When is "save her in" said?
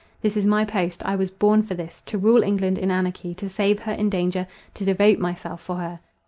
3.47-4.09